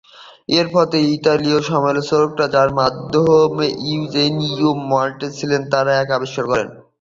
[0.49, 6.67] এর ফলে ইতালীয় সমালোচকরা, যার মধ্যে ইউজেনিও মন্টালেও ছিলেন, তারা এটা আবিষ্কার করেন।